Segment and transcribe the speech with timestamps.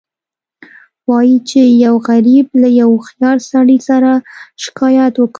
[1.09, 4.11] وایي چې یو غریب له یو هوښیار سړي سره
[4.63, 5.29] شکایت وکړ.